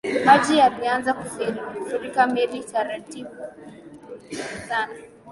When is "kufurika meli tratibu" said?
1.13-3.35